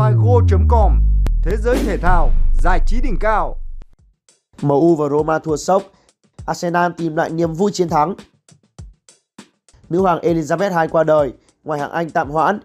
figo.com 0.00 0.92
Thế 1.42 1.56
giới 1.56 1.78
thể 1.86 1.96
thao, 1.96 2.30
giải 2.62 2.80
trí 2.86 3.00
đỉnh 3.00 3.16
cao. 3.20 3.56
MU 4.62 4.94
và 4.94 5.08
Roma 5.08 5.38
thua 5.38 5.56
sốc, 5.56 5.82
Arsenal 6.46 6.92
tìm 6.96 7.16
lại 7.16 7.30
niềm 7.30 7.52
vui 7.52 7.70
chiến 7.72 7.88
thắng. 7.88 8.14
Nữ 9.88 10.00
hoàng 10.00 10.18
Elizabeth 10.22 10.82
II 10.82 10.88
qua 10.88 11.04
đời, 11.04 11.32
ngoài 11.64 11.80
hạng 11.80 11.90
Anh 11.90 12.10
tạm 12.10 12.30
hoãn. 12.30 12.60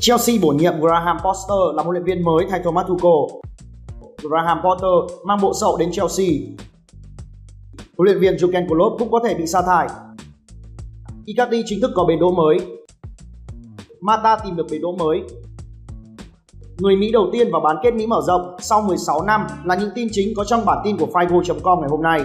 Chelsea 0.00 0.36
bổ 0.42 0.48
nhiệm 0.48 0.80
Graham 0.80 1.16
Potter 1.24 1.76
làm 1.76 1.86
huấn 1.86 1.94
luyện 1.94 2.04
viên 2.04 2.24
mới 2.24 2.46
thay 2.50 2.60
Thomas 2.64 2.86
Tuchel. 2.88 3.40
Graham 4.22 4.58
Potter 4.64 5.18
mang 5.26 5.38
bộ 5.42 5.52
sậu 5.60 5.76
đến 5.76 5.92
Chelsea. 5.92 6.26
Huấn 7.96 8.06
luyện 8.06 8.20
viên 8.20 8.36
Jurgen 8.36 8.68
Klopp 8.68 8.96
cũng 8.98 9.10
có 9.10 9.20
thể 9.24 9.34
bị 9.34 9.46
sa 9.46 9.62
thải. 9.62 9.88
Icardi 11.24 11.62
chính 11.66 11.80
thức 11.80 11.90
có 11.94 12.04
bến 12.04 12.18
đỗ 12.18 12.30
mới. 12.30 12.58
Mata 14.00 14.36
tìm 14.44 14.56
được 14.56 14.66
bến 14.70 14.80
đỗ 14.82 14.92
mới. 14.92 15.22
Người 16.80 16.96
Mỹ 16.96 17.12
đầu 17.12 17.28
tiên 17.32 17.50
vào 17.52 17.60
bán 17.60 17.76
kết 17.82 17.94
Mỹ 17.94 18.06
mở 18.06 18.20
rộng 18.26 18.56
sau 18.58 18.82
16 18.82 19.22
năm 19.22 19.46
là 19.64 19.74
những 19.74 19.90
tin 19.94 20.08
chính 20.12 20.34
có 20.36 20.44
trong 20.44 20.64
bản 20.64 20.78
tin 20.84 20.96
của 20.96 21.06
Figo.com 21.06 21.80
ngày 21.80 21.88
hôm 21.90 22.02
nay. 22.02 22.20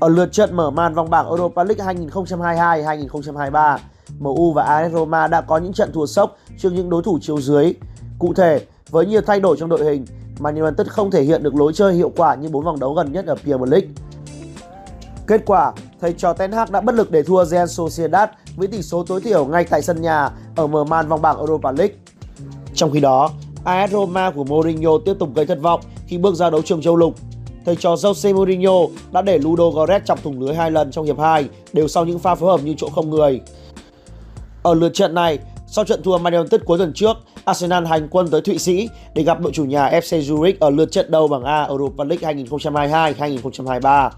Ở 0.00 0.08
lượt 0.08 0.32
trận 0.32 0.56
mở 0.56 0.70
màn 0.70 0.94
vòng 0.94 1.10
bảng 1.10 1.26
Europa 1.26 1.64
League 1.64 2.06
2022-2023, 2.06 3.78
MU 4.18 4.52
và 4.52 4.62
AS 4.62 4.92
Roma 4.92 5.26
đã 5.26 5.40
có 5.40 5.58
những 5.58 5.72
trận 5.72 5.92
thua 5.92 6.06
sốc 6.06 6.36
trước 6.58 6.72
những 6.72 6.90
đối 6.90 7.02
thủ 7.02 7.18
chiếu 7.20 7.40
dưới. 7.40 7.74
Cụ 8.18 8.34
thể, 8.34 8.66
với 8.90 9.06
nhiều 9.06 9.20
thay 9.20 9.40
đổi 9.40 9.56
trong 9.60 9.68
đội 9.68 9.84
hình, 9.84 10.04
Man 10.40 10.54
United 10.54 10.86
không 10.86 11.10
thể 11.10 11.22
hiện 11.22 11.42
được 11.42 11.54
lối 11.54 11.72
chơi 11.72 11.94
hiệu 11.94 12.12
quả 12.16 12.34
như 12.34 12.48
bốn 12.48 12.64
vòng 12.64 12.80
đấu 12.80 12.94
gần 12.94 13.12
nhất 13.12 13.26
ở 13.26 13.34
Premier 13.34 13.70
League. 13.70 13.88
Kết 15.26 15.42
quả, 15.46 15.72
thầy 16.00 16.12
trò 16.12 16.32
Ten 16.32 16.52
Hag 16.52 16.72
đã 16.72 16.80
bất 16.80 16.94
lực 16.94 17.10
để 17.10 17.22
thua 17.22 17.44
Real 17.44 17.66
Sociedad 17.66 18.28
với 18.56 18.68
tỷ 18.68 18.82
số 18.82 19.04
tối 19.04 19.20
thiểu 19.20 19.46
ngay 19.46 19.64
tại 19.64 19.82
sân 19.82 20.02
nhà 20.02 20.30
ở 20.56 20.66
mở 20.66 20.84
màn 20.84 21.08
vòng 21.08 21.22
bảng 21.22 21.38
Europa 21.38 21.72
League. 21.72 21.94
Trong 22.78 22.90
khi 22.90 23.00
đó, 23.00 23.30
AS 23.64 23.90
Roma 23.90 24.30
của 24.30 24.44
Mourinho 24.44 24.90
tiếp 25.04 25.14
tục 25.18 25.34
gây 25.34 25.46
thất 25.46 25.60
vọng 25.60 25.80
khi 26.06 26.18
bước 26.18 26.34
ra 26.34 26.50
đấu 26.50 26.62
trường 26.62 26.80
châu 26.80 26.96
lục. 26.96 27.14
Thầy 27.64 27.76
trò 27.76 27.94
Jose 27.94 28.34
Mourinho 28.34 28.72
đã 29.12 29.22
để 29.22 29.38
Ludo 29.38 29.64
Goretz 29.64 30.00
chọc 30.04 30.22
thủng 30.22 30.40
lưới 30.40 30.54
hai 30.54 30.70
lần 30.70 30.90
trong 30.90 31.04
hiệp 31.04 31.18
2 31.18 31.48
đều 31.72 31.88
sau 31.88 32.04
những 32.04 32.18
pha 32.18 32.34
phối 32.34 32.50
hợp 32.50 32.64
như 32.64 32.74
chỗ 32.76 32.88
không 32.88 33.10
người. 33.10 33.40
Ở 34.62 34.74
lượt 34.74 34.94
trận 34.94 35.14
này, 35.14 35.38
sau 35.66 35.84
trận 35.84 36.02
thua 36.02 36.18
Man 36.18 36.32
United 36.32 36.60
cuối 36.64 36.78
tuần 36.78 36.92
trước, 36.94 37.16
Arsenal 37.44 37.86
hành 37.86 38.08
quân 38.10 38.28
tới 38.30 38.40
Thụy 38.40 38.58
Sĩ 38.58 38.88
để 39.14 39.22
gặp 39.22 39.40
đội 39.40 39.52
chủ 39.52 39.64
nhà 39.64 39.90
FC 39.90 40.20
Zurich 40.20 40.54
ở 40.60 40.70
lượt 40.70 40.92
trận 40.92 41.10
đầu 41.10 41.28
bảng 41.28 41.44
A 41.44 41.62
Europa 41.62 42.04
League 42.04 42.34
2022-2023. 42.34 44.10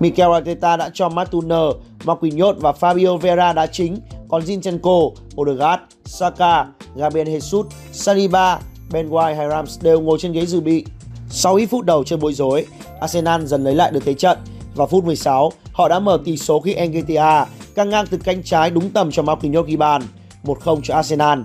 Mikel 0.00 0.32
Arteta 0.32 0.76
đã 0.76 0.90
cho 0.94 1.08
Matt 1.08 1.30
Turner, 1.30 1.74
Marquinhos 2.04 2.56
và 2.58 2.72
Fabio 2.80 3.16
Vera 3.16 3.52
đá 3.52 3.66
chính, 3.66 3.96
còn 4.28 4.42
Zinchenko, 4.42 5.10
Odegaard, 5.36 5.82
Saka, 6.04 6.66
Gabriel 6.96 7.28
Jesus, 7.28 7.64
Saliba, 7.92 8.58
Ben 8.92 9.08
White 9.08 9.36
hay 9.36 9.48
Rams 9.48 9.82
đều 9.82 10.00
ngồi 10.00 10.18
trên 10.18 10.32
ghế 10.32 10.46
dự 10.46 10.60
bị. 10.60 10.84
Sau 11.30 11.54
ít 11.54 11.66
phút 11.66 11.84
đầu 11.84 12.04
chơi 12.04 12.18
bối 12.18 12.32
rối, 12.32 12.66
Arsenal 13.00 13.44
dần 13.44 13.64
lấy 13.64 13.74
lại 13.74 13.90
được 13.90 14.02
thế 14.04 14.14
trận. 14.14 14.38
Vào 14.74 14.86
phút 14.86 15.04
16, 15.04 15.52
họ 15.72 15.88
đã 15.88 15.98
mở 15.98 16.18
tỷ 16.24 16.36
số 16.36 16.60
khi 16.60 16.74
Engetia 16.74 17.44
căng 17.74 17.90
ngang 17.90 18.06
từ 18.06 18.18
cánh 18.24 18.42
trái 18.42 18.70
đúng 18.70 18.90
tầm 18.90 19.10
cho 19.10 19.22
Marquinhos 19.22 19.66
ghi 19.66 19.76
bàn, 19.76 20.02
1-0 20.44 20.80
cho 20.82 20.94
Arsenal. 20.94 21.40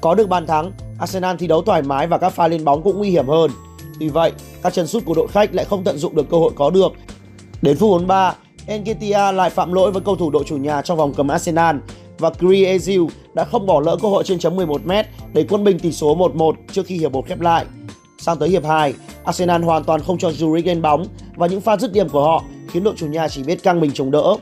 Có 0.00 0.14
được 0.14 0.28
bàn 0.28 0.46
thắng, 0.46 0.72
Arsenal 0.98 1.36
thi 1.36 1.46
đấu 1.46 1.62
thoải 1.62 1.82
mái 1.82 2.06
và 2.06 2.18
các 2.18 2.30
pha 2.30 2.48
lên 2.48 2.64
bóng 2.64 2.82
cũng 2.82 2.98
nguy 2.98 3.10
hiểm 3.10 3.28
hơn. 3.28 3.50
Tuy 4.00 4.08
vậy, 4.08 4.32
các 4.62 4.72
chân 4.72 4.86
sút 4.86 5.04
của 5.04 5.14
đội 5.14 5.28
khách 5.28 5.54
lại 5.54 5.64
không 5.64 5.84
tận 5.84 5.98
dụng 5.98 6.14
được 6.14 6.30
cơ 6.30 6.36
hội 6.36 6.52
có 6.56 6.70
được. 6.70 6.92
Đến 7.62 7.76
phút 7.76 7.90
43, 7.90 8.34
Engetia 8.66 9.32
lại 9.32 9.50
phạm 9.50 9.72
lỗi 9.72 9.92
với 9.92 10.02
cầu 10.02 10.16
thủ 10.16 10.30
đội 10.30 10.44
chủ 10.46 10.56
nhà 10.56 10.82
trong 10.82 10.98
vòng 10.98 11.14
cấm 11.14 11.28
Arsenal 11.28 11.76
và 12.20 12.30
Gri 12.38 12.64
Ezil 12.64 13.08
đã 13.34 13.44
không 13.44 13.66
bỏ 13.66 13.80
lỡ 13.80 13.96
cơ 14.02 14.08
hội 14.08 14.24
trên 14.24 14.38
chấm 14.38 14.56
11m 14.56 15.04
để 15.32 15.46
quân 15.48 15.64
bình 15.64 15.78
tỷ 15.78 15.92
số 15.92 16.16
1-1 16.16 16.52
trước 16.72 16.86
khi 16.86 16.98
hiệp 16.98 17.12
1 17.12 17.26
khép 17.26 17.40
lại. 17.40 17.64
Sang 18.18 18.38
tới 18.38 18.48
hiệp 18.48 18.64
2, 18.64 18.94
Arsenal 19.24 19.62
hoàn 19.62 19.84
toàn 19.84 20.00
không 20.00 20.18
cho 20.18 20.28
Zurich 20.28 20.66
lên 20.66 20.82
bóng 20.82 21.06
và 21.36 21.46
những 21.46 21.60
pha 21.60 21.76
dứt 21.76 21.92
điểm 21.92 22.08
của 22.08 22.24
họ 22.24 22.44
khiến 22.68 22.84
đội 22.84 22.94
chủ 22.96 23.06
nhà 23.06 23.28
chỉ 23.28 23.42
biết 23.42 23.62
căng 23.62 23.80
mình 23.80 23.90
chống 23.94 24.10
đỡ. 24.10 24.36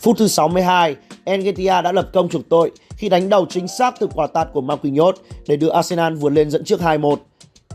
Phút 0.00 0.16
thứ 0.18 0.28
62, 0.28 0.96
Engetia 1.24 1.82
đã 1.82 1.92
lập 1.92 2.10
công 2.12 2.28
trục 2.28 2.42
tội 2.48 2.70
khi 2.96 3.08
đánh 3.08 3.28
đầu 3.28 3.46
chính 3.50 3.68
xác 3.68 3.94
từ 4.00 4.06
quả 4.14 4.26
tạt 4.26 4.48
của 4.52 4.60
Marquinhos 4.60 5.16
để 5.46 5.56
đưa 5.56 5.68
Arsenal 5.68 6.14
vượt 6.14 6.32
lên 6.32 6.50
dẫn 6.50 6.64
trước 6.64 6.80
2-1. 6.80 7.16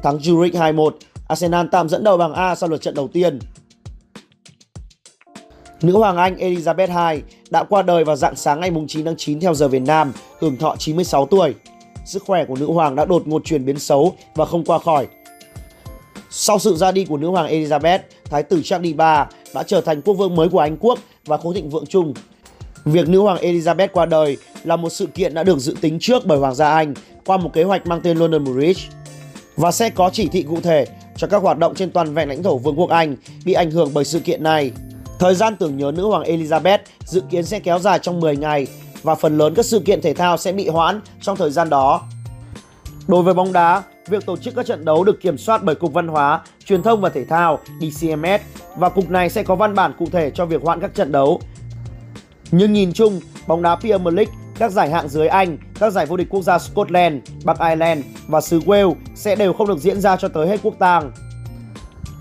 Thắng 0.03 0.17
Zurich 0.17 0.51
2-1, 0.51 0.91
Arsenal 1.27 1.65
tạm 1.71 1.89
dẫn 1.89 2.03
đầu 2.03 2.17
bảng 2.17 2.33
A 2.33 2.55
sau 2.55 2.69
lượt 2.69 2.81
trận 2.81 2.95
đầu 2.95 3.07
tiên. 3.07 3.39
Nữ 5.81 5.97
hoàng 5.97 6.17
Anh 6.17 6.35
Elizabeth 6.35 7.13
II 7.13 7.21
đã 7.49 7.63
qua 7.63 7.81
đời 7.81 8.03
vào 8.03 8.15
dạng 8.15 8.35
sáng 8.35 8.59
ngày 8.59 8.71
9 8.87 9.05
tháng 9.05 9.15
9 9.17 9.39
theo 9.39 9.53
giờ 9.53 9.67
Việt 9.67 9.81
Nam, 9.81 10.13
hưởng 10.39 10.57
thọ 10.57 10.75
96 10.79 11.25
tuổi. 11.25 11.53
Sức 12.05 12.23
khỏe 12.23 12.45
của 12.45 12.55
nữ 12.55 12.65
hoàng 12.65 12.95
đã 12.95 13.05
đột 13.05 13.27
ngột 13.27 13.41
chuyển 13.45 13.65
biến 13.65 13.79
xấu 13.79 14.15
và 14.35 14.45
không 14.45 14.65
qua 14.65 14.79
khỏi. 14.79 15.07
Sau 16.29 16.59
sự 16.59 16.75
ra 16.75 16.91
đi 16.91 17.05
của 17.05 17.17
nữ 17.17 17.27
hoàng 17.27 17.51
Elizabeth, 17.51 17.99
thái 18.25 18.43
tử 18.43 18.61
Charles 18.63 18.91
III 18.91 18.95
đã 19.53 19.63
trở 19.67 19.81
thành 19.81 20.01
quốc 20.01 20.13
vương 20.13 20.35
mới 20.35 20.49
của 20.49 20.59
Anh 20.59 20.77
quốc 20.79 20.99
và 21.25 21.37
khối 21.37 21.55
thịnh 21.55 21.69
vượng 21.69 21.85
chung. 21.85 22.13
Việc 22.85 23.09
nữ 23.09 23.19
hoàng 23.19 23.37
Elizabeth 23.37 23.87
qua 23.93 24.05
đời 24.05 24.37
là 24.63 24.75
một 24.75 24.89
sự 24.89 25.05
kiện 25.05 25.33
đã 25.33 25.43
được 25.43 25.59
dự 25.59 25.75
tính 25.81 25.97
trước 25.99 26.25
bởi 26.25 26.37
hoàng 26.37 26.55
gia 26.55 26.69
Anh 26.69 26.93
qua 27.25 27.37
một 27.37 27.53
kế 27.53 27.63
hoạch 27.63 27.87
mang 27.87 28.01
tên 28.01 28.17
London 28.17 28.43
Bridge 28.43 28.81
và 29.55 29.71
sẽ 29.71 29.89
có 29.89 30.09
chỉ 30.13 30.27
thị 30.27 30.43
cụ 30.43 30.61
thể 30.61 30.85
cho 31.17 31.27
các 31.27 31.41
hoạt 31.41 31.57
động 31.57 31.75
trên 31.75 31.91
toàn 31.91 32.13
vẹn 32.13 32.29
lãnh 32.29 32.43
thổ 32.43 32.57
Vương 32.57 32.79
quốc 32.79 32.89
Anh 32.89 33.15
bị 33.45 33.53
ảnh 33.53 33.71
hưởng 33.71 33.91
bởi 33.93 34.05
sự 34.05 34.19
kiện 34.19 34.43
này. 34.43 34.71
Thời 35.19 35.35
gian 35.35 35.55
tưởng 35.55 35.77
nhớ 35.77 35.91
nữ 35.95 36.07
hoàng 36.07 36.23
Elizabeth 36.23 36.79
dự 37.05 37.21
kiến 37.29 37.45
sẽ 37.45 37.59
kéo 37.59 37.79
dài 37.79 37.99
trong 37.99 38.19
10 38.19 38.37
ngày 38.37 38.67
và 39.03 39.15
phần 39.15 39.37
lớn 39.37 39.53
các 39.55 39.65
sự 39.65 39.79
kiện 39.79 40.01
thể 40.01 40.13
thao 40.13 40.37
sẽ 40.37 40.51
bị 40.51 40.67
hoãn 40.69 41.01
trong 41.21 41.37
thời 41.37 41.51
gian 41.51 41.69
đó. 41.69 42.01
Đối 43.07 43.23
với 43.23 43.33
bóng 43.33 43.53
đá, 43.53 43.83
việc 44.07 44.25
tổ 44.25 44.37
chức 44.37 44.55
các 44.55 44.65
trận 44.65 44.85
đấu 44.85 45.03
được 45.03 45.21
kiểm 45.21 45.37
soát 45.37 45.63
bởi 45.63 45.75
Cục 45.75 45.93
Văn 45.93 46.07
hóa, 46.07 46.41
Truyền 46.65 46.83
thông 46.83 47.01
và 47.01 47.09
Thể 47.09 47.25
thao 47.25 47.59
DCMS 47.81 48.41
và 48.77 48.89
cục 48.89 49.09
này 49.09 49.29
sẽ 49.29 49.43
có 49.43 49.55
văn 49.55 49.75
bản 49.75 49.93
cụ 49.99 50.05
thể 50.11 50.31
cho 50.33 50.45
việc 50.45 50.61
hoãn 50.61 50.79
các 50.81 50.95
trận 50.95 51.11
đấu. 51.11 51.41
Nhưng 52.51 52.73
nhìn 52.73 52.93
chung, 52.93 53.19
bóng 53.47 53.61
đá 53.61 53.75
Premier 53.75 54.13
League, 54.13 54.33
các 54.59 54.71
giải 54.71 54.89
hạng 54.89 55.09
dưới 55.09 55.27
Anh, 55.27 55.57
các 55.79 55.93
giải 55.93 56.05
vô 56.05 56.17
địch 56.17 56.27
quốc 56.29 56.41
gia 56.41 56.59
Scotland, 56.59 57.15
Bắc 57.43 57.59
Ireland 57.59 58.05
và 58.27 58.41
xứ 58.41 58.59
Wales 58.59 58.95
sẽ 59.15 59.35
đều 59.35 59.53
không 59.53 59.67
được 59.67 59.79
diễn 59.79 60.01
ra 60.01 60.17
cho 60.17 60.27
tới 60.27 60.47
hết 60.47 60.59
quốc 60.63 60.75
tang. 60.79 61.11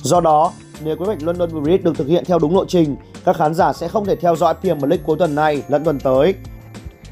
Do 0.03 0.21
đó, 0.21 0.53
nếu 0.84 0.97
kế 0.97 1.04
hoạch 1.04 1.22
London 1.22 1.62
Bridge 1.62 1.82
được 1.82 1.97
thực 1.97 2.06
hiện 2.09 2.25
theo 2.25 2.38
đúng 2.38 2.54
lộ 2.54 2.64
trình, 2.64 2.97
các 3.25 3.37
khán 3.37 3.54
giả 3.54 3.72
sẽ 3.72 3.88
không 3.88 4.04
thể 4.04 4.16
theo 4.16 4.37
dõi 4.37 4.54
Premier 4.60 4.91
League 4.91 5.04
cuối 5.06 5.16
tuần 5.19 5.34
này 5.34 5.62
lẫn 5.69 5.84
tuần 5.84 6.00
tới. 6.00 6.34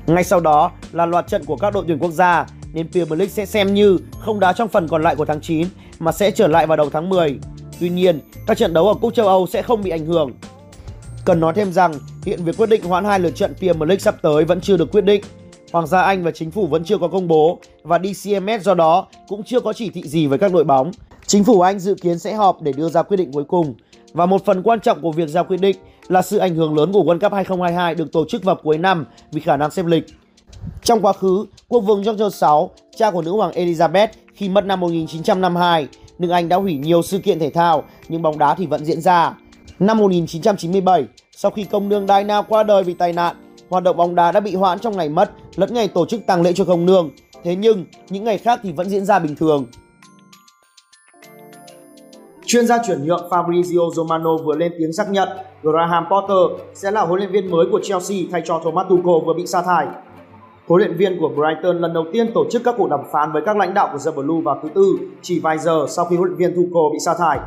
Ngay 0.07 0.25
sau 0.25 0.41
đó 0.41 0.71
là 0.93 1.07
loạt 1.07 1.27
trận 1.27 1.45
của 1.45 1.57
các 1.57 1.75
đội 1.75 1.85
tuyển 1.87 1.99
quốc 1.99 2.11
gia, 2.11 2.47
nên 2.73 2.91
Premier 2.93 3.19
League 3.19 3.33
sẽ 3.33 3.47
xem 3.47 3.75
như 3.75 3.99
không 4.21 4.41
đá 4.41 4.53
trong 4.53 4.69
phần 4.69 4.89
còn 4.89 5.03
lại 5.03 5.17
của 5.17 5.25
tháng 5.25 5.41
9 5.41 5.69
mà 5.99 6.13
sẽ 6.13 6.31
trở 6.31 6.47
lại 6.47 6.67
vào 6.67 6.77
đầu 6.77 6.91
tháng 6.91 7.09
10. 7.09 7.39
Tuy 7.81 7.89
nhiên, 7.89 8.21
các 8.47 8.59
trận 8.59 8.75
đấu 8.75 8.89
ở 8.89 8.95
Cúp 8.95 9.15
châu 9.15 9.29
Âu 9.29 9.47
sẽ 9.47 9.63
không 9.63 9.83
bị 9.83 9.91
ảnh 9.91 10.07
hưởng. 10.07 10.33
Cần 11.25 11.41
nói 11.41 11.53
thêm 11.55 11.73
rằng, 11.73 11.95
hiện 12.25 12.45
việc 12.45 12.57
quyết 12.57 12.69
định 12.69 12.83
hoãn 12.83 13.05
hai 13.05 13.21
lượt 13.21 13.35
trận 13.35 13.55
Premier 13.59 13.89
League 13.89 13.99
sắp 13.99 14.15
tới 14.23 14.45
vẫn 14.45 14.61
chưa 14.61 14.77
được 14.77 14.93
quyết 14.93 15.05
định. 15.05 15.23
Hoàng 15.73 15.87
gia 15.87 16.03
Anh 16.03 16.25
và 16.25 16.31
chính 16.31 16.51
phủ 16.51 16.67
vẫn 16.67 16.85
chưa 16.85 16.99
có 16.99 17.09
công 17.09 17.29
bố 17.29 17.59
và 17.83 17.99
DCMS 17.99 18.63
do 18.63 18.75
đó 18.75 19.07
cũng 19.29 19.43
chưa 19.43 19.61
có 19.61 19.73
chỉ 19.73 19.91
thị 19.91 20.03
gì 20.03 20.27
với 20.27 20.39
các 20.39 20.53
đội 20.53 20.65
bóng. 20.65 20.91
Chính 21.27 21.45
phủ 21.45 21.61
Anh 21.61 21.79
dự 21.79 21.95
kiến 21.95 22.19
sẽ 22.19 22.35
họp 22.35 22.63
để 22.63 22.73
đưa 22.73 22.89
ra 22.89 23.03
quyết 23.03 23.17
định 23.17 23.33
cuối 23.33 23.45
cùng. 23.45 23.75
Và 24.13 24.27
một 24.27 24.45
phần 24.45 24.63
quan 24.63 24.81
trọng 24.81 25.03
của 25.03 25.13
việc 25.13 25.29
ra 25.29 25.43
quyết 25.43 25.61
định 25.61 25.77
là 26.09 26.23
sự 26.23 26.39
ảnh 26.39 26.55
hưởng 26.55 26.77
lớn 26.77 26.93
của 26.93 27.03
World 27.03 27.21
Cup 27.21 27.33
2022 27.33 27.95
được 27.95 28.13
tổ 28.13 28.25
chức 28.29 28.45
vào 28.45 28.57
cuối 28.63 28.79
năm 28.79 29.07
vì 29.33 29.41
khả 29.41 29.57
năng 29.57 29.71
xếp 29.71 29.87
lịch. 29.87 30.05
Trong 30.83 31.01
quá 31.03 31.13
khứ, 31.13 31.47
quốc 31.69 31.81
vương 31.81 32.03
George 32.03 32.25
VI, 32.25 32.85
cha 32.97 33.11
của 33.11 33.23
nữ 33.23 33.31
hoàng 33.31 33.53
Elizabeth 33.53 34.09
khi 34.35 34.49
mất 34.49 34.65
năm 34.65 34.81
1952, 34.81 35.89
nước 36.19 36.31
Anh 36.31 36.49
đã 36.49 36.57
hủy 36.57 36.77
nhiều 36.77 37.03
sự 37.03 37.19
kiện 37.19 37.39
thể 37.39 37.51
thao 37.51 37.85
nhưng 38.09 38.23
bóng 38.23 38.39
đá 38.39 38.55
thì 38.55 38.67
vẫn 38.67 38.85
diễn 38.85 39.01
ra. 39.01 39.35
Năm 39.79 39.99
1997, 39.99 41.05
sau 41.37 41.51
khi 41.51 41.65
công 41.65 41.89
nương 41.89 42.07
Diana 42.07 42.43
qua 42.43 42.63
đời 42.63 42.85
vì 42.85 42.95
tai 42.95 43.13
nạn, 43.13 43.37
hoạt 43.69 43.83
động 43.83 43.97
bóng 43.97 44.15
đá 44.15 44.33
đã 44.33 44.41
bị 44.41 44.55
hoãn 44.55 44.79
trong 44.79 44.97
ngày 44.97 45.09
mất 45.09 45.31
lẫn 45.57 45.75
ngày 45.75 45.89
tổ 45.89 46.07
chức 46.07 46.27
tang 46.27 46.43
lễ 46.43 46.53
cho 46.53 46.65
công 46.65 46.87
nương. 46.87 47.11
Thế 47.45 47.57
nhưng, 47.57 47.85
những 48.09 48.25
ngày 48.25 48.39
khác 48.39 48.61
thì 48.63 48.73
vẫn 48.73 48.89
diễn 48.89 49.05
ra 49.05 49.19
bình 49.19 49.37
thường. 49.37 49.67
Chuyên 52.47 52.67
gia 52.67 52.79
chuyển 52.87 53.05
nhượng 53.05 53.29
Fabrizio 53.31 53.91
Romano 53.91 54.37
vừa 54.45 54.57
lên 54.57 54.73
tiếng 54.79 54.93
xác 54.93 55.11
nhận 55.11 55.29
Graham 55.63 56.05
Potter 56.11 56.67
sẽ 56.75 56.91
là 56.91 57.01
huấn 57.01 57.19
luyện 57.19 57.33
viên 57.33 57.51
mới 57.51 57.67
của 57.71 57.81
Chelsea 57.83 58.19
thay 58.33 58.43
cho 58.45 58.61
Thomas 58.65 58.87
Tuchel 58.89 59.27
vừa 59.27 59.33
bị 59.37 59.47
sa 59.47 59.63
thải. 59.63 59.87
Huấn 60.69 60.81
luyện 60.83 60.97
viên 60.97 61.21
của 61.21 61.29
Brighton 61.29 61.79
lần 61.79 61.93
đầu 61.93 62.05
tiên 62.13 62.33
tổ 62.35 62.45
chức 62.51 62.63
các 62.65 62.75
cuộc 62.79 62.91
đàm 62.91 63.01
phán 63.13 63.33
với 63.33 63.43
các 63.47 63.57
lãnh 63.57 63.75
đạo 63.75 63.89
của 63.93 63.99
The 64.05 64.11
Blue 64.11 64.41
vào 64.45 64.61
thứ 64.63 64.69
tư, 64.75 64.99
chỉ 65.23 65.41
vài 65.41 65.59
giờ 65.59 65.87
sau 65.89 66.05
khi 66.05 66.17
huấn 66.17 66.29
luyện 66.29 66.39
viên 66.39 66.51
Tuchel 66.51 66.93
bị 66.93 66.99
sa 67.07 67.15
thải. 67.19 67.39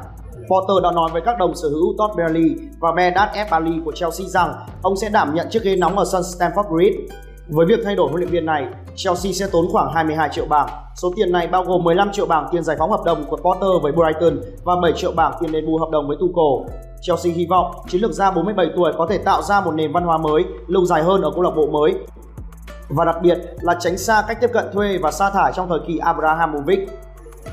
Potter 0.50 0.84
đã 0.84 0.92
nói 0.92 1.10
với 1.14 1.22
các 1.26 1.36
đồng 1.40 1.56
sở 1.56 1.70
hữu 1.70 1.96
Todd 1.98 2.18
Bailey 2.18 2.56
và 2.80 2.92
Bedat 2.92 3.30
Ebali 3.34 3.72
của 3.86 3.92
Chelsea 3.92 4.28
rằng 4.28 4.54
ông 4.82 4.96
sẽ 4.98 5.10
đảm 5.10 5.36
nhận 5.36 5.48
chiếc 5.50 5.64
ghế 5.64 5.76
nóng 5.76 5.98
ở 5.98 6.06
sân 6.12 6.22
Stamford 6.22 6.76
Bridge. 6.76 6.98
Với 7.48 7.66
việc 7.66 7.80
thay 7.84 7.96
đổi 7.96 8.08
huấn 8.08 8.20
luyện 8.20 8.32
viên 8.32 8.46
này, 8.46 8.66
Chelsea 8.98 9.34
sẽ 9.34 9.48
tốn 9.52 9.66
khoảng 9.72 9.94
22 9.94 10.30
triệu 10.32 10.46
bảng. 10.46 10.68
Số 10.96 11.14
tiền 11.16 11.32
này 11.32 11.48
bao 11.48 11.64
gồm 11.64 11.84
15 11.84 12.12
triệu 12.12 12.26
bảng 12.26 12.48
tiền 12.52 12.64
giải 12.64 12.76
phóng 12.80 12.92
hợp 12.92 13.04
đồng 13.06 13.26
của 13.26 13.38
Potter 13.38 13.70
với 13.82 13.92
Brighton 13.92 14.40
và 14.64 14.76
7 14.82 14.94
triệu 14.96 15.12
bảng 15.12 15.34
tiền 15.40 15.52
đền 15.52 15.66
bù 15.66 15.78
hợp 15.78 15.90
đồng 15.92 16.08
với 16.08 16.18
Tuchel. 16.20 16.78
Chelsea 17.02 17.34
hy 17.34 17.46
vọng 17.50 17.72
chiến 17.90 18.02
lược 18.02 18.12
gia 18.12 18.32
47 18.32 18.68
tuổi 18.76 18.92
có 18.98 19.08
thể 19.10 19.18
tạo 19.18 19.42
ra 19.42 19.62
một 19.62 19.72
nền 19.72 19.92
văn 19.92 20.04
hóa 20.04 20.18
mới 20.18 20.46
lâu 20.68 20.86
dài 20.86 21.04
hơn 21.04 21.22
ở 21.22 21.32
câu 21.32 21.42
lạc 21.42 21.52
bộ 21.56 21.68
mới 21.68 21.94
và 22.90 23.06
đặc 23.06 23.16
biệt 23.22 23.38
là 23.62 23.76
tránh 23.80 23.98
xa 23.98 24.24
cách 24.28 24.38
tiếp 24.42 24.50
cận 24.54 24.66
thuê 24.74 24.98
và 24.98 25.12
sa 25.12 25.30
thải 25.30 25.52
trong 25.56 25.70
thời 25.70 25.80
kỳ 25.88 25.98
Abrahamovic. 25.98 26.80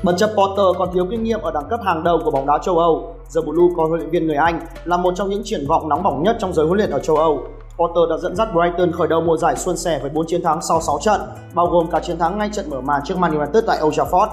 Bất 0.03 0.13
chấp 0.17 0.27
Potter 0.27 0.65
còn 0.77 0.89
thiếu 0.93 1.07
kinh 1.11 1.23
nghiệm 1.23 1.41
ở 1.41 1.51
đẳng 1.51 1.67
cấp 1.69 1.79
hàng 1.85 2.03
đầu 2.03 2.19
của 2.23 2.31
bóng 2.31 2.45
đá 2.45 2.57
châu 2.57 2.77
Âu, 2.77 3.15
The 3.35 3.41
Blue 3.41 3.73
có 3.77 3.85
huấn 3.85 3.99
luyện 3.99 4.09
viên 4.09 4.27
người 4.27 4.35
Anh 4.35 4.59
là 4.85 4.97
một 4.97 5.13
trong 5.15 5.29
những 5.29 5.41
triển 5.45 5.67
vọng 5.67 5.89
nóng 5.89 6.03
bỏng 6.03 6.23
nhất 6.23 6.37
trong 6.39 6.53
giới 6.53 6.65
huấn 6.65 6.77
luyện 6.77 6.91
ở 6.91 6.99
châu 6.99 7.15
Âu. 7.15 7.43
Potter 7.77 8.09
đã 8.09 8.17
dẫn 8.17 8.35
dắt 8.35 8.47
Brighton 8.53 8.91
khởi 8.91 9.07
đầu 9.07 9.21
mùa 9.21 9.37
giải 9.37 9.55
suôn 9.55 9.77
sẻ 9.77 9.99
với 10.01 10.09
4 10.09 10.27
chiến 10.27 10.43
thắng 10.43 10.61
sau 10.61 10.81
6 10.81 10.99
trận, 11.01 11.21
bao 11.53 11.67
gồm 11.67 11.91
cả 11.91 11.99
chiến 11.99 12.17
thắng 12.17 12.37
ngay 12.37 12.49
trận 12.53 12.69
mở 12.69 12.81
màn 12.81 13.01
trước 13.05 13.17
Man 13.17 13.37
United 13.37 13.63
tại 13.67 13.79
Old 13.83 13.99
Trafford. 13.99 14.27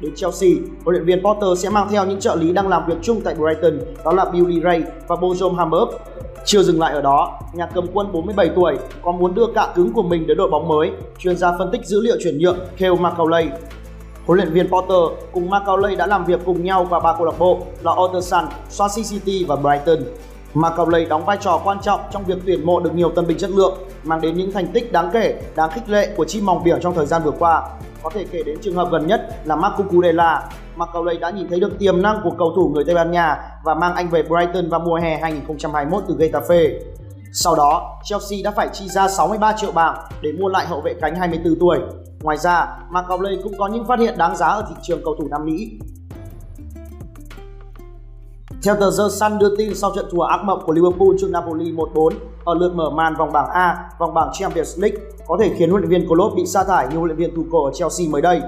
Đến 0.00 0.12
Chelsea, 0.16 0.50
huấn 0.84 0.94
luyện 0.94 1.04
viên 1.04 1.24
Potter 1.24 1.62
sẽ 1.62 1.70
mang 1.70 1.88
theo 1.90 2.06
những 2.06 2.20
trợ 2.20 2.34
lý 2.34 2.52
đang 2.52 2.68
làm 2.68 2.86
việc 2.86 2.96
chung 3.02 3.20
tại 3.24 3.34
Brighton, 3.34 3.78
đó 4.04 4.12
là 4.12 4.24
Billy 4.24 4.60
Ray 4.64 4.82
và 5.08 5.16
Bojom 5.16 5.54
Hamburg. 5.54 5.90
Chưa 6.44 6.62
dừng 6.62 6.80
lại 6.80 6.92
ở 6.94 7.00
đó, 7.00 7.40
nhà 7.52 7.66
cầm 7.74 7.86
quân 7.92 8.12
47 8.12 8.50
tuổi 8.56 8.76
còn 9.02 9.18
muốn 9.18 9.34
đưa 9.34 9.46
cạ 9.54 9.72
cứng 9.74 9.92
của 9.92 10.02
mình 10.02 10.26
đến 10.26 10.36
đội 10.36 10.50
bóng 10.50 10.68
mới. 10.68 10.90
Chuyên 11.18 11.36
gia 11.36 11.58
phân 11.58 11.70
tích 11.72 11.86
dữ 11.86 12.00
liệu 12.00 12.16
chuyển 12.24 12.38
nhượng 12.38 12.58
Kale 12.78 13.00
Macaulay 13.00 13.50
Huấn 14.30 14.38
luyện 14.38 14.52
viên 14.52 14.70
Potter 14.70 15.28
cùng 15.32 15.50
Macaulay 15.50 15.96
đã 15.96 16.06
làm 16.06 16.24
việc 16.24 16.40
cùng 16.44 16.64
nhau 16.64 16.84
và 16.84 17.00
ba 17.00 17.12
câu 17.16 17.26
lạc 17.26 17.38
bộ 17.38 17.58
là 17.82 17.92
Otterson, 17.92 18.44
Swansea 18.70 19.10
City 19.10 19.44
và 19.44 19.56
Brighton. 19.56 19.98
Macaulay 20.54 21.04
đóng 21.04 21.24
vai 21.24 21.36
trò 21.40 21.60
quan 21.64 21.80
trọng 21.82 22.00
trong 22.12 22.24
việc 22.24 22.38
tuyển 22.46 22.66
mộ 22.66 22.80
được 22.80 22.94
nhiều 22.94 23.10
tân 23.16 23.26
binh 23.26 23.38
chất 23.38 23.50
lượng, 23.50 23.78
mang 24.04 24.20
đến 24.20 24.36
những 24.36 24.52
thành 24.52 24.66
tích 24.66 24.92
đáng 24.92 25.10
kể, 25.12 25.42
đáng 25.56 25.70
khích 25.70 25.88
lệ 25.88 26.14
của 26.16 26.24
chim 26.24 26.46
mỏng 26.46 26.64
biển 26.64 26.78
trong 26.80 26.94
thời 26.94 27.06
gian 27.06 27.22
vừa 27.24 27.30
qua. 27.38 27.68
Có 28.02 28.10
thể 28.10 28.24
kể 28.30 28.42
đến 28.42 28.58
trường 28.62 28.74
hợp 28.74 28.88
gần 28.92 29.06
nhất 29.06 29.28
là 29.44 29.56
Marco 29.56 29.84
Cucurella. 29.84 30.48
Macaulay 30.76 31.16
đã 31.16 31.30
nhìn 31.30 31.48
thấy 31.48 31.60
được 31.60 31.78
tiềm 31.78 32.02
năng 32.02 32.20
của 32.24 32.32
cầu 32.38 32.52
thủ 32.56 32.70
người 32.74 32.84
Tây 32.84 32.94
Ban 32.94 33.10
Nha 33.10 33.36
và 33.64 33.74
mang 33.74 33.94
anh 33.94 34.10
về 34.10 34.22
Brighton 34.22 34.68
vào 34.68 34.80
mùa 34.80 34.96
hè 34.96 35.18
2021 35.18 36.02
từ 36.08 36.16
Getafe. 36.18 36.78
Sau 37.32 37.54
đó, 37.56 37.98
Chelsea 38.04 38.38
đã 38.44 38.50
phải 38.50 38.68
chi 38.72 38.88
ra 38.88 39.08
63 39.08 39.52
triệu 39.56 39.72
bảng 39.72 39.98
để 40.22 40.32
mua 40.32 40.48
lại 40.48 40.66
hậu 40.66 40.80
vệ 40.80 40.94
cánh 41.00 41.16
24 41.16 41.58
tuổi. 41.60 41.78
Ngoài 42.22 42.36
ra, 42.36 42.78
Macaulay 42.90 43.38
cũng 43.42 43.52
có 43.58 43.68
những 43.68 43.86
phát 43.86 43.98
hiện 43.98 44.18
đáng 44.18 44.36
giá 44.36 44.46
ở 44.46 44.64
thị 44.68 44.74
trường 44.82 45.00
cầu 45.04 45.14
thủ 45.18 45.28
Nam 45.30 45.44
Mỹ. 45.44 45.70
Theo 48.62 48.76
tờ 48.76 48.90
The 48.90 49.04
Sun 49.10 49.38
đưa 49.38 49.56
tin 49.56 49.74
sau 49.74 49.92
trận 49.94 50.06
thua 50.10 50.22
ác 50.22 50.44
mộng 50.44 50.62
của 50.66 50.72
Liverpool 50.72 51.08
trước 51.20 51.28
Napoli 51.30 51.72
1-4 51.72 52.10
ở 52.44 52.54
lượt 52.54 52.74
mở 52.74 52.90
màn 52.90 53.14
vòng 53.16 53.32
bảng 53.32 53.50
A, 53.50 53.90
vòng 53.98 54.14
bảng 54.14 54.30
Champions 54.32 54.78
League 54.78 54.98
có 55.26 55.36
thể 55.40 55.54
khiến 55.56 55.70
huấn 55.70 55.82
luyện 55.82 55.90
viên 55.90 56.08
Klopp 56.08 56.36
bị 56.36 56.46
sa 56.46 56.64
thải 56.64 56.88
như 56.88 56.96
huấn 56.96 57.06
luyện 57.06 57.18
viên 57.18 57.36
Tuchel 57.36 57.60
ở 57.64 57.70
Chelsea 57.74 58.08
mới 58.10 58.22
đây. 58.22 58.40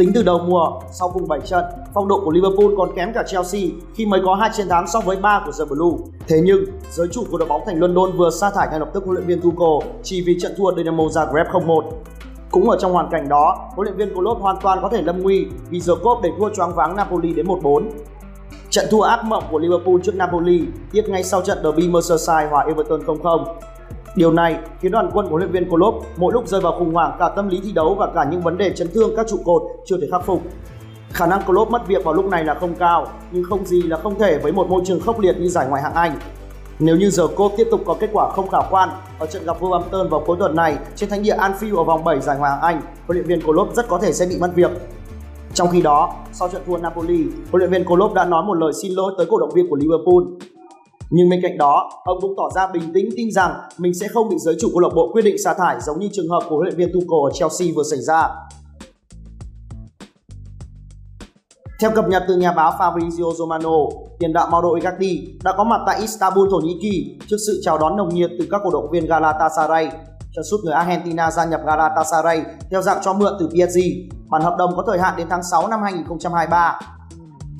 Tính 0.00 0.12
từ 0.14 0.22
đầu 0.22 0.38
mùa, 0.38 0.80
sau 0.92 1.10
cùng 1.14 1.28
7 1.28 1.40
trận, 1.40 1.64
phong 1.94 2.08
độ 2.08 2.20
của 2.24 2.30
Liverpool 2.30 2.74
còn 2.76 2.94
kém 2.96 3.12
cả 3.14 3.22
Chelsea 3.26 3.60
khi 3.94 4.06
mới 4.06 4.20
có 4.24 4.34
hai 4.34 4.50
chiến 4.52 4.68
thắng 4.68 4.86
so 4.86 5.00
với 5.00 5.16
3 5.16 5.42
của 5.46 5.52
The 5.58 5.64
Blue. 5.64 5.96
Thế 6.28 6.40
nhưng, 6.44 6.64
giới 6.90 7.08
chủ 7.12 7.24
của 7.30 7.38
đội 7.38 7.48
bóng 7.48 7.62
thành 7.66 7.80
London 7.80 8.16
vừa 8.16 8.30
sa 8.30 8.50
thải 8.50 8.68
ngay 8.70 8.80
lập 8.80 8.90
tức 8.94 9.04
huấn 9.04 9.16
luyện 9.16 9.26
viên 9.26 9.40
Tuchel 9.40 9.90
chỉ 10.02 10.22
vì 10.26 10.36
trận 10.40 10.52
thua 10.56 10.76
Dynamo 10.76 11.04
Zagreb 11.04 11.44
0-1. 11.44 11.82
Cũng 12.50 12.70
ở 12.70 12.76
trong 12.80 12.92
hoàn 12.92 13.10
cảnh 13.10 13.28
đó, 13.28 13.70
huấn 13.74 13.84
luyện 13.84 13.96
viên 13.96 14.14
Klopp 14.14 14.40
hoàn 14.40 14.56
toàn 14.62 14.78
có 14.82 14.88
thể 14.88 15.02
lâm 15.02 15.22
nguy 15.22 15.46
vì 15.70 15.80
giờ 15.80 15.94
cốp 16.02 16.20
để 16.22 16.30
thua 16.38 16.48
choáng 16.54 16.74
váng 16.74 16.96
Napoli 16.96 17.32
đến 17.32 17.46
1-4. 17.46 17.82
Trận 18.70 18.84
thua 18.90 19.02
ác 19.02 19.24
mộng 19.24 19.44
của 19.50 19.58
Liverpool 19.58 19.94
trước 20.02 20.14
Napoli 20.14 20.62
tiếp 20.92 21.02
ngay 21.08 21.24
sau 21.24 21.42
trận 21.42 21.58
derby 21.62 21.88
Merseyside 21.88 22.48
hòa 22.50 22.64
Everton 22.68 23.00
0-0. 23.00 23.44
Điều 24.16 24.32
này 24.32 24.58
khiến 24.80 24.92
đoàn 24.92 25.10
quân 25.12 25.26
của 25.26 25.30
huấn 25.30 25.42
luyện 25.42 25.52
viên 25.52 25.70
Klopp 25.70 26.06
mỗi 26.16 26.32
lúc 26.32 26.48
rơi 26.48 26.60
vào 26.60 26.72
khủng 26.78 26.94
hoảng 26.94 27.16
cả 27.18 27.28
tâm 27.36 27.48
lý 27.48 27.60
thi 27.64 27.72
đấu 27.72 27.94
và 27.94 28.08
cả 28.14 28.24
những 28.30 28.40
vấn 28.40 28.58
đề 28.58 28.72
chấn 28.76 28.88
thương 28.94 29.16
các 29.16 29.26
trụ 29.28 29.36
cột 29.44 29.62
chưa 29.86 29.96
thể 30.00 30.06
khắc 30.10 30.26
phục. 30.26 30.42
Khả 31.10 31.26
năng 31.26 31.42
Klopp 31.42 31.70
mất 31.70 31.88
việc 31.88 32.04
vào 32.04 32.14
lúc 32.14 32.24
này 32.24 32.44
là 32.44 32.54
không 32.54 32.74
cao, 32.74 33.06
nhưng 33.32 33.44
không 33.44 33.66
gì 33.66 33.82
là 33.82 33.96
không 33.96 34.18
thể 34.18 34.38
với 34.38 34.52
một 34.52 34.68
môi 34.70 34.82
trường 34.84 35.00
khốc 35.00 35.20
liệt 35.20 35.36
như 35.38 35.48
giải 35.48 35.66
ngoại 35.68 35.82
hạng 35.82 35.94
Anh. 35.94 36.16
Nếu 36.78 36.96
như 36.96 37.10
giờ 37.10 37.28
cô 37.36 37.50
tiếp 37.56 37.68
tục 37.70 37.80
có 37.86 37.96
kết 38.00 38.10
quả 38.12 38.30
không 38.30 38.48
khả 38.48 38.58
quan 38.70 38.88
ở 39.18 39.26
trận 39.26 39.46
gặp 39.46 39.60
Wolverhampton 39.60 40.08
vào 40.08 40.22
cuối 40.26 40.36
tuần 40.38 40.56
này 40.56 40.78
trên 40.96 41.10
thánh 41.10 41.22
địa 41.22 41.36
Anfield 41.36 41.76
ở 41.76 41.84
vòng 41.84 42.04
7 42.04 42.20
giải 42.20 42.38
Ngoại 42.38 42.50
hạng 42.50 42.60
Anh, 42.60 42.80
huấn 43.06 43.18
luyện 43.18 43.26
viên 43.26 43.40
Klopp 43.42 43.74
rất 43.74 43.88
có 43.88 43.98
thể 43.98 44.12
sẽ 44.12 44.26
bị 44.26 44.36
mất 44.40 44.50
việc. 44.54 44.70
Trong 45.54 45.68
khi 45.68 45.82
đó, 45.82 46.14
sau 46.32 46.48
trận 46.48 46.62
thua 46.66 46.76
Napoli, 46.76 47.24
huấn 47.50 47.58
luyện 47.58 47.70
viên 47.70 47.84
Klopp 47.84 48.14
đã 48.14 48.24
nói 48.24 48.44
một 48.46 48.54
lời 48.54 48.72
xin 48.82 48.92
lỗi 48.92 49.12
tới 49.18 49.26
cổ 49.30 49.38
động 49.38 49.50
viên 49.54 49.70
của 49.70 49.76
Liverpool. 49.76 50.49
Nhưng 51.10 51.28
bên 51.28 51.40
cạnh 51.42 51.58
đó, 51.58 51.90
ông 52.04 52.18
cũng 52.20 52.34
tỏ 52.36 52.50
ra 52.54 52.66
bình 52.72 52.92
tĩnh 52.94 53.08
tin 53.16 53.32
rằng 53.32 53.54
mình 53.78 53.94
sẽ 53.94 54.08
không 54.08 54.28
bị 54.28 54.36
giới 54.38 54.56
chủ 54.60 54.68
câu 54.72 54.80
lạc 54.80 54.94
bộ 54.94 55.10
quyết 55.12 55.22
định 55.22 55.36
sa 55.44 55.54
thải 55.54 55.80
giống 55.80 56.00
như 56.00 56.08
trường 56.12 56.28
hợp 56.28 56.40
của 56.48 56.56
huấn 56.56 56.68
luyện 56.68 56.76
viên 56.76 56.88
Tuchel 56.92 57.18
ở 57.24 57.30
Chelsea 57.34 57.68
vừa 57.76 57.82
xảy 57.82 57.98
ra. 58.00 58.28
Theo 61.80 61.90
cập 61.94 62.08
nhật 62.08 62.22
từ 62.28 62.36
nhà 62.36 62.52
báo 62.52 62.72
Fabrizio 62.78 63.34
Romano, 63.34 63.76
tiền 64.18 64.32
đạo 64.32 64.48
Mauro 64.50 64.68
Icardi 64.74 65.38
đã 65.44 65.52
có 65.56 65.64
mặt 65.64 65.80
tại 65.86 66.00
Istanbul, 66.00 66.48
Thổ 66.50 66.56
Nhĩ 66.56 66.78
Kỳ 66.82 67.18
trước 67.26 67.36
sự 67.46 67.60
chào 67.62 67.78
đón 67.78 67.96
nồng 67.96 68.08
nhiệt 68.08 68.30
từ 68.38 68.46
các 68.50 68.60
cổ 68.64 68.70
động 68.70 68.90
viên 68.90 69.06
Galatasaray. 69.06 69.90
Chân 70.34 70.44
sút 70.50 70.60
người 70.64 70.74
Argentina 70.74 71.30
gia 71.30 71.44
nhập 71.44 71.60
Galatasaray 71.66 72.42
theo 72.70 72.82
dạng 72.82 72.98
cho 73.02 73.12
mượn 73.12 73.32
từ 73.40 73.48
PSG. 73.48 73.78
Bản 74.30 74.42
hợp 74.42 74.56
đồng 74.58 74.70
có 74.76 74.84
thời 74.86 74.98
hạn 74.98 75.14
đến 75.16 75.26
tháng 75.30 75.42
6 75.50 75.68
năm 75.68 75.82
2023. 75.82 76.78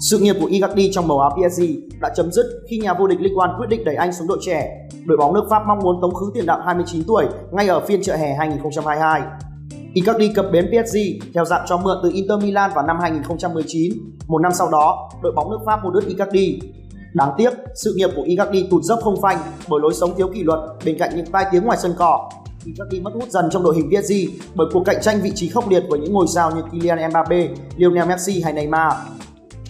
Sự 0.01 0.19
nghiệp 0.19 0.37
của 0.41 0.47
Icardi 0.47 0.91
trong 0.93 1.09
màu 1.09 1.19
áo 1.19 1.31
PSG 1.31 1.63
đã 2.01 2.11
chấm 2.17 2.33
dứt 2.33 2.45
khi 2.71 2.79
nhà 2.79 2.95
vô 2.95 3.07
địch 3.07 3.21
Ligue 3.21 3.35
1 3.35 3.47
quyết 3.59 3.67
định 3.69 3.85
đẩy 3.85 3.95
anh 3.95 4.13
xuống 4.13 4.29
đội 4.29 4.39
trẻ. 4.41 4.89
Đội 5.05 5.19
bóng 5.19 5.35
nước 5.35 5.45
Pháp 5.51 5.63
mong 5.69 5.79
muốn 5.79 5.99
tống 6.03 6.15
khứ 6.15 6.31
tiền 6.35 6.47
đạo 6.47 6.61
29 6.67 7.05
tuổi 7.07 7.27
ngay 7.53 7.69
ở 7.69 7.81
phiên 7.81 8.03
chợ 8.03 8.17
hè 8.17 8.35
2022. 8.35 9.23
Icardi 9.95 10.33
cập 10.35 10.47
bến 10.53 10.71
PSG 10.71 10.97
theo 11.35 11.45
dạng 11.45 11.65
cho 11.69 11.79
mượn 11.79 11.99
từ 12.03 12.11
Inter 12.13 12.43
Milan 12.43 12.71
vào 12.75 12.87
năm 12.87 12.99
2019. 13.01 13.93
Một 14.27 14.39
năm 14.39 14.53
sau 14.53 14.71
đó, 14.71 15.11
đội 15.23 15.33
bóng 15.33 15.51
nước 15.51 15.59
Pháp 15.67 15.85
mua 15.85 15.91
đứt 15.91 16.07
Icardi. 16.07 16.61
Đáng 17.15 17.35
tiếc, 17.37 17.51
sự 17.75 17.95
nghiệp 17.97 18.11
của 18.17 18.23
Icardi 18.23 18.67
tụt 18.71 18.83
dốc 18.83 18.99
không 19.03 19.23
phanh 19.23 19.39
bởi 19.69 19.81
lối 19.81 19.95
sống 19.95 20.15
thiếu 20.17 20.29
kỷ 20.35 20.43
luật 20.43 20.61
bên 20.85 20.99
cạnh 20.99 21.11
những 21.17 21.27
tai 21.27 21.47
tiếng 21.53 21.65
ngoài 21.65 21.79
sân 21.83 21.95
cỏ. 21.99 22.31
Icardi 22.65 23.01
mất 23.01 23.11
hút 23.15 23.31
dần 23.31 23.49
trong 23.51 23.63
đội 23.63 23.77
hình 23.77 23.91
PSG 23.91 24.13
bởi 24.55 24.67
cuộc 24.73 24.83
cạnh 24.85 24.97
tranh 25.03 25.21
vị 25.23 25.33
trí 25.35 25.49
khốc 25.49 25.71
liệt 25.71 25.85
với 25.89 26.01
những 26.01 26.13
ngôi 26.13 26.27
sao 26.35 26.51
như 26.51 26.63
Kylian 26.73 27.11
Mbappe, 27.11 27.49
Lionel 27.77 28.09
Messi 28.09 28.43
hay 28.43 28.53
Neymar. 28.53 28.93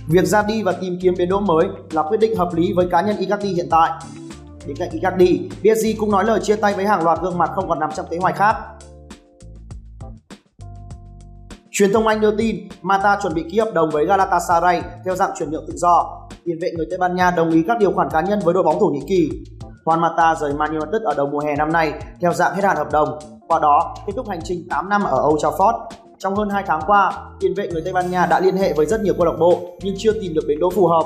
Việc 0.09 0.25
ra 0.25 0.43
đi 0.43 0.63
và 0.63 0.73
tìm 0.73 0.99
kiếm 1.03 1.15
bến 1.19 1.29
đỗ 1.29 1.41
mới 1.41 1.67
là 1.91 2.03
quyết 2.03 2.21
định 2.21 2.37
hợp 2.37 2.55
lý 2.55 2.73
với 2.73 2.89
cá 2.91 3.01
nhân 3.01 3.17
Icardi 3.17 3.49
hiện 3.49 3.67
tại. 3.71 3.91
Bên 4.67 4.77
cạnh 4.77 4.91
Icardi, 4.93 5.49
PSG 5.61 6.01
cũng 6.01 6.11
nói 6.11 6.25
lời 6.25 6.41
chia 6.43 6.57
tay 6.57 6.75
với 6.75 6.87
hàng 6.87 7.05
loạt 7.05 7.19
gương 7.23 7.39
mặt 7.39 7.51
không 7.55 7.69
còn 7.69 7.81
nằm 7.81 7.91
trong 7.97 8.07
kế 8.11 8.19
hoạch 8.19 8.37
khác. 8.37 8.57
Truyền 11.71 11.93
thông 11.93 12.07
Anh 12.07 12.21
đưa 12.21 12.37
tin 12.37 12.69
Mata 12.83 13.19
chuẩn 13.23 13.35
bị 13.35 13.45
ký 13.51 13.59
hợp 13.59 13.71
đồng 13.75 13.91
với 13.91 14.07
Galatasaray 14.07 14.83
theo 15.05 15.17
dạng 15.17 15.31
chuyển 15.39 15.51
nhượng 15.51 15.65
tự 15.67 15.73
do. 15.77 16.21
Tiền 16.45 16.59
vệ 16.63 16.71
người 16.77 16.87
Tây 16.91 16.99
Ban 16.99 17.17
Nha 17.17 17.31
đồng 17.31 17.51
ý 17.51 17.63
các 17.69 17.79
điều 17.79 17.93
khoản 17.93 18.09
cá 18.11 18.21
nhân 18.21 18.41
với 18.45 18.55
đội 18.55 18.63
bóng 18.63 18.81
Thổ 18.81 18.87
Nhĩ 18.87 19.01
Kỳ. 19.09 19.31
Juan 19.85 20.01
Mata 20.01 20.35
rời 20.35 20.53
Man 20.53 20.71
United 20.71 21.03
ở 21.03 21.15
đầu 21.17 21.27
mùa 21.27 21.41
hè 21.41 21.57
năm 21.57 21.73
nay 21.73 21.93
theo 22.21 22.33
dạng 22.33 22.55
hết 22.55 22.65
hạn 22.65 22.77
hợp 22.77 22.93
đồng. 22.93 23.19
Qua 23.49 23.59
đó, 23.59 23.95
kết 24.07 24.13
thúc 24.17 24.29
hành 24.29 24.41
trình 24.45 24.67
8 24.71 24.89
năm 24.89 25.03
ở 25.03 25.23
Old 25.29 25.45
Trafford. 25.45 25.89
Trong 26.23 26.35
hơn 26.35 26.49
2 26.51 26.65
tháng 26.67 26.81
qua, 26.87 27.13
tiền 27.41 27.55
vệ 27.55 27.69
người 27.69 27.83
Tây 27.85 27.93
Ban 27.93 28.11
Nha 28.11 28.27
đã 28.27 28.41
liên 28.41 28.57
hệ 28.57 28.73
với 28.73 28.87
rất 28.87 29.01
nhiều 29.01 29.15
câu 29.15 29.27
lạc 29.27 29.37
bộ 29.39 29.61
nhưng 29.83 29.95
chưa 29.99 30.13
tìm 30.13 30.35
được 30.35 30.45
bến 30.49 30.59
đỗ 30.61 30.71
phù 30.71 30.87
hợp. 30.87 31.03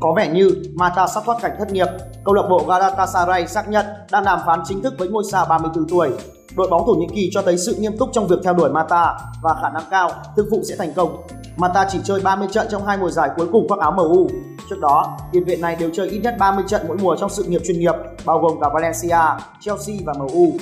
Có 0.00 0.14
vẻ 0.16 0.28
như 0.28 0.50
Mata 0.74 1.06
sắp 1.06 1.22
thoát 1.26 1.38
cảnh 1.42 1.56
thất 1.58 1.72
nghiệp. 1.72 1.86
Câu 2.24 2.34
lạc 2.34 2.42
bộ 2.50 2.64
Galatasaray 2.68 3.46
xác 3.46 3.68
nhận 3.68 3.86
đang 4.12 4.24
đàm 4.24 4.40
phán 4.46 4.60
chính 4.64 4.82
thức 4.82 4.94
với 4.98 5.08
ngôi 5.08 5.24
sao 5.30 5.46
34 5.48 5.88
tuổi 5.88 6.10
đội 6.56 6.68
bóng 6.68 6.86
Thổ 6.86 6.92
Nhĩ 6.92 7.06
Kỳ 7.14 7.30
cho 7.32 7.42
thấy 7.42 7.58
sự 7.58 7.74
nghiêm 7.74 7.98
túc 7.98 8.08
trong 8.12 8.26
việc 8.26 8.36
theo 8.44 8.54
đuổi 8.54 8.70
Mata 8.70 9.18
và 9.42 9.54
khả 9.62 9.70
năng 9.70 9.82
cao 9.90 10.10
thương 10.36 10.48
vụ 10.50 10.60
sẽ 10.68 10.76
thành 10.76 10.92
công. 10.96 11.16
Mata 11.56 11.88
chỉ 11.90 11.98
chơi 12.04 12.20
30 12.20 12.48
trận 12.52 12.66
trong 12.70 12.86
hai 12.86 12.96
mùa 12.98 13.10
giải 13.10 13.30
cuối 13.36 13.46
cùng 13.52 13.68
khoác 13.68 13.80
áo 13.80 13.92
MU. 13.92 14.28
Trước 14.70 14.78
đó, 14.80 15.18
tiền 15.32 15.44
vệ 15.44 15.56
này 15.56 15.76
đều 15.76 15.90
chơi 15.94 16.08
ít 16.08 16.18
nhất 16.18 16.34
30 16.38 16.64
trận 16.68 16.82
mỗi 16.88 16.96
mùa 16.96 17.16
trong 17.16 17.30
sự 17.30 17.44
nghiệp 17.44 17.60
chuyên 17.66 17.78
nghiệp, 17.78 17.94
bao 18.24 18.38
gồm 18.38 18.60
cả 18.60 18.68
Valencia, 18.74 19.42
Chelsea 19.60 19.96
và 20.06 20.12
MU. 20.12 20.52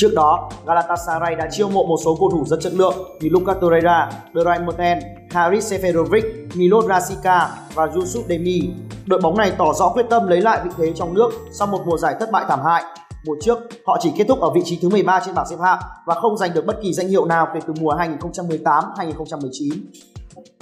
Trước 0.00 0.14
đó, 0.14 0.50
Galatasaray 0.66 1.34
đã 1.34 1.48
chiêu 1.50 1.68
mộ 1.68 1.86
một 1.86 1.96
số 2.04 2.16
cầu 2.20 2.30
thủ 2.30 2.44
rất 2.46 2.56
chất 2.60 2.72
lượng 2.74 2.94
như 3.20 3.28
Lucas 3.28 3.56
Torreira, 3.60 4.10
Derain 4.34 4.66
Merten, 4.66 4.98
Haris 5.30 5.72
Seferovic, 5.72 6.22
Milot 6.54 6.84
Rasika 6.88 7.50
và 7.74 7.86
Yusuf 7.86 8.22
Demi. 8.28 8.60
Đội 9.06 9.20
bóng 9.22 9.36
này 9.36 9.52
tỏ 9.58 9.72
rõ 9.72 9.88
quyết 9.88 10.06
tâm 10.10 10.26
lấy 10.26 10.40
lại 10.40 10.60
vị 10.64 10.70
thế 10.76 10.92
trong 10.96 11.14
nước 11.14 11.30
sau 11.52 11.66
một 11.66 11.80
mùa 11.86 11.98
giải 11.98 12.14
thất 12.20 12.30
bại 12.30 12.44
thảm 12.48 12.60
hại 12.64 12.84
Mùa 13.26 13.36
trước, 13.40 13.58
họ 13.86 13.98
chỉ 14.00 14.12
kết 14.16 14.24
thúc 14.28 14.40
ở 14.40 14.50
vị 14.50 14.60
trí 14.64 14.78
thứ 14.82 14.88
13 14.88 15.20
trên 15.26 15.34
bảng 15.34 15.46
xếp 15.50 15.56
hạng 15.62 15.80
và 16.06 16.14
không 16.14 16.36
giành 16.36 16.54
được 16.54 16.66
bất 16.66 16.76
kỳ 16.82 16.92
danh 16.92 17.08
hiệu 17.08 17.24
nào 17.24 17.48
kể 17.54 17.60
từ 17.66 17.72
mùa 17.80 17.94
2018-2019. 17.94 19.70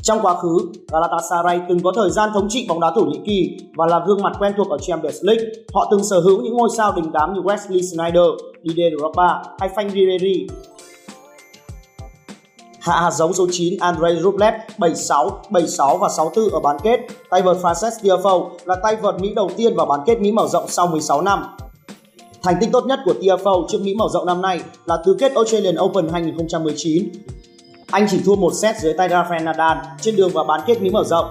Trong 0.02 0.18
quá 0.22 0.34
khứ, 0.34 0.58
Galatasaray 0.92 1.60
từng 1.68 1.80
có 1.82 1.92
thời 1.96 2.10
gian 2.10 2.30
thống 2.34 2.46
trị 2.48 2.66
bóng 2.68 2.80
đá 2.80 2.92
Thổ 2.94 3.00
Nhĩ 3.00 3.20
Kỳ 3.26 3.56
và 3.76 3.86
là 3.86 4.04
gương 4.06 4.22
mặt 4.22 4.32
quen 4.38 4.52
thuộc 4.56 4.70
ở 4.70 4.78
Champions 4.78 5.16
League. 5.22 5.44
Họ 5.74 5.88
từng 5.90 6.04
sở 6.04 6.20
hữu 6.20 6.42
những 6.42 6.56
ngôi 6.56 6.68
sao 6.76 6.92
đình 6.96 7.12
đám 7.12 7.34
như 7.34 7.40
Wesley 7.40 7.80
Sneijder, 7.80 8.36
Didier 8.64 8.92
Drogba 8.98 9.42
hay 9.60 9.68
Frank 9.68 9.90
Ribery. 9.90 10.46
Hạ 12.80 13.00
hạt 13.00 13.10
giống 13.10 13.32
số 13.32 13.46
9 13.50 13.78
Andrei 13.80 14.20
Rublev 14.20 14.54
76, 14.78 15.42
76 15.50 15.96
và 15.96 16.08
64 16.08 16.52
ở 16.52 16.60
bán 16.60 16.76
kết. 16.82 17.00
Tay 17.30 17.42
vợt 17.42 17.56
Frances 17.56 17.90
Tiafoe 18.02 18.50
là 18.64 18.76
tay 18.82 18.96
vợt 18.96 19.20
Mỹ 19.20 19.32
đầu 19.34 19.50
tiên 19.56 19.76
vào 19.76 19.86
bán 19.86 20.00
kết 20.06 20.20
Mỹ 20.20 20.32
mở 20.32 20.46
rộng 20.48 20.64
sau 20.68 20.86
16 20.86 21.22
năm. 21.22 21.44
Thành 22.42 22.56
tích 22.60 22.68
tốt 22.72 22.84
nhất 22.86 23.00
của 23.04 23.14
Tiafoe 23.20 23.66
trước 23.68 23.78
Mỹ 23.82 23.94
mở 23.94 24.04
rộng 24.12 24.26
năm 24.26 24.42
nay 24.42 24.60
là 24.86 24.98
tứ 25.04 25.16
kết 25.18 25.32
Australian 25.34 25.76
Open 25.80 26.08
2019. 26.08 27.08
Anh 27.90 28.06
chỉ 28.10 28.20
thua 28.24 28.36
một 28.36 28.52
set 28.54 28.76
dưới 28.80 28.92
tay 28.92 29.08
Rafael 29.08 29.44
Nadal 29.44 29.78
trên 30.00 30.16
đường 30.16 30.30
vào 30.34 30.44
bán 30.44 30.60
kết 30.66 30.82
Mỹ 30.82 30.90
mở 30.90 31.04
rộng. 31.04 31.26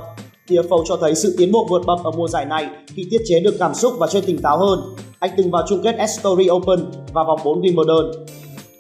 Tiafoe 0.48 0.84
cho 0.88 0.98
thấy 1.02 1.16
sự 1.16 1.36
tiến 1.38 1.52
bộ 1.52 1.68
vượt 1.70 1.82
bậc 1.86 2.00
ở 2.04 2.12
mùa 2.12 2.28
giải 2.28 2.46
này 2.46 2.68
khi 2.88 3.08
tiết 3.12 3.22
chế 3.26 3.40
được 3.40 3.56
cảm 3.60 3.74
xúc 3.74 3.94
và 4.00 4.08
chơi 4.08 4.22
tỉnh 4.22 4.42
táo 4.42 4.58
hơn. 4.58 4.80
Anh 5.20 5.32
từng 5.38 5.52
vào 5.52 5.64
chung 5.70 5.82
kết 5.84 5.96
Estory 5.98 6.50
Open 6.50 6.80
và 7.14 7.24
vòng 7.24 7.40
4 7.44 7.62
Wimbledon. 7.62 8.12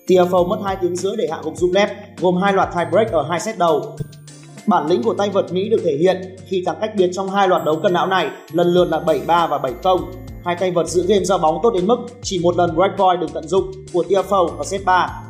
Tiafoe 0.08 0.48
mất 0.48 0.58
2 0.66 0.78
tiếng 0.82 0.96
rưỡi 0.96 1.16
để 1.18 1.28
hạ 1.32 1.42
gục 1.44 1.54
Zublev, 1.54 1.88
gồm 2.22 2.36
hai 2.36 2.54
loạt 2.54 2.70
tie 2.76 2.86
break 2.92 3.12
ở 3.12 3.26
hai 3.30 3.40
set 3.40 3.58
đầu. 3.58 3.96
Bản 4.68 4.88
lĩnh 4.88 5.04
của 5.04 5.14
tay 5.14 5.30
vợt 5.30 5.54
Mỹ 5.54 5.70
được 5.70 5.82
thể 5.84 5.98
hiện 6.00 6.36
khi 6.48 6.64
thắng 6.66 6.78
cách 6.82 6.92
biệt 6.98 7.10
trong 7.14 7.30
hai 7.30 7.48
loạt 7.48 7.66
đấu 7.66 7.76
cân 7.84 7.94
não 7.94 8.08
này 8.08 8.30
lần 8.52 8.68
lượt 8.68 8.86
là 8.86 9.00
7-3 9.00 9.48
và 9.48 9.58
7-0. 9.84 10.00
Hai 10.46 10.56
tay 10.60 10.72
vợt 10.72 10.88
giữ 10.88 11.06
game 11.08 11.24
giao 11.24 11.38
bóng 11.38 11.60
tốt 11.64 11.72
đến 11.74 11.88
mức 11.88 11.98
chỉ 12.22 12.40
một 12.44 12.58
lần 12.58 12.76
break 12.76 12.98
point 12.98 13.20
được 13.20 13.34
tận 13.34 13.48
dụng 13.48 13.72
của 13.94 14.04
Tiafoe 14.10 14.58
ở 14.58 14.64
set 14.64 14.86
3. 14.86 15.24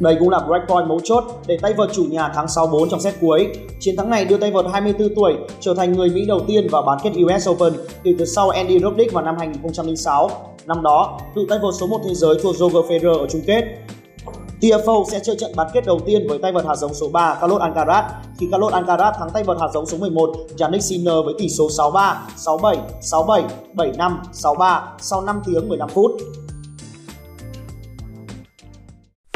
Đây 0.00 0.16
cũng 0.20 0.28
là 0.28 0.38
breakpoint 0.38 0.88
mấu 0.88 1.00
chốt 1.04 1.24
để 1.46 1.58
tay 1.62 1.72
vợt 1.72 1.90
chủ 1.92 2.04
nhà 2.04 2.28
thắng 2.34 2.46
6-4 2.46 2.88
trong 2.88 3.00
set 3.00 3.14
cuối. 3.20 3.48
Chiến 3.80 3.96
thắng 3.96 4.10
này 4.10 4.24
đưa 4.24 4.36
tay 4.36 4.50
vợt 4.50 4.66
24 4.72 5.14
tuổi 5.16 5.34
trở 5.60 5.74
thành 5.74 5.92
người 5.92 6.10
Mỹ 6.10 6.24
đầu 6.28 6.40
tiên 6.46 6.68
vào 6.70 6.82
bán 6.82 6.98
kết 7.02 7.12
US 7.24 7.48
Open 7.48 7.72
kể 8.02 8.10
từ 8.18 8.24
sau 8.24 8.48
Andy 8.50 8.78
Roddick 8.78 9.12
vào 9.12 9.24
năm 9.24 9.36
2006. 9.38 10.30
Năm 10.66 10.82
đó, 10.82 11.18
cựu 11.34 11.44
tay 11.48 11.58
vợt 11.62 11.74
số 11.80 11.86
1 11.86 11.98
thế 12.04 12.14
giới 12.14 12.34
thua 12.42 12.52
Roger 12.52 12.84
Federer 12.84 13.18
ở 13.18 13.26
chung 13.30 13.42
kết. 13.46 13.64
TFO 14.60 15.04
sẽ 15.04 15.20
chơi 15.22 15.36
trận 15.36 15.52
bán 15.56 15.68
kết 15.74 15.86
đầu 15.86 16.00
tiên 16.06 16.26
với 16.28 16.38
tay 16.38 16.52
vợt 16.52 16.64
hạt 16.66 16.76
giống 16.76 16.94
số 16.94 17.08
3 17.08 17.38
Carlos 17.40 17.60
Alcaraz 17.60 18.02
khi 18.38 18.48
Carlos 18.50 18.72
Alcaraz 18.72 19.12
thắng 19.18 19.30
tay 19.34 19.44
vợt 19.44 19.56
hạt 19.60 19.68
giống 19.74 19.86
số 19.86 19.98
11 19.98 20.30
Yannick 20.60 20.84
Sinner 20.84 21.14
với 21.24 21.34
tỷ 21.38 21.48
số 21.48 21.68
6-3, 21.68 22.14
6-7, 22.36 22.76
6-7, 23.00 23.42
7-5, 23.74 24.16
6-3 24.32 24.80
sau 25.00 25.20
5 25.20 25.42
tiếng 25.46 25.68
15 25.68 25.88
phút. 25.88 26.10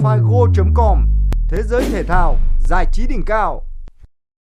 Figo.com 0.03 1.07
Thế 1.49 1.63
giới 1.63 1.85
thể 1.93 2.03
thao, 2.03 2.37
giải 2.59 2.87
trí 2.93 3.07
đỉnh 3.07 3.23
cao. 3.27 3.63